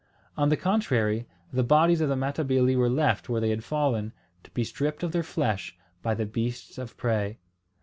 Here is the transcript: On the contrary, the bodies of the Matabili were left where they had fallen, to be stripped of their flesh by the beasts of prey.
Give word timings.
On 0.35 0.49
the 0.49 0.57
contrary, 0.57 1.27
the 1.53 1.61
bodies 1.63 2.01
of 2.01 2.09
the 2.09 2.15
Matabili 2.15 2.75
were 2.75 2.89
left 2.89 3.29
where 3.29 3.39
they 3.39 3.51
had 3.51 3.63
fallen, 3.63 4.13
to 4.43 4.49
be 4.49 4.63
stripped 4.63 5.03
of 5.03 5.11
their 5.11 5.21
flesh 5.21 5.77
by 6.01 6.15
the 6.15 6.25
beasts 6.25 6.79
of 6.79 6.97
prey. 6.97 7.37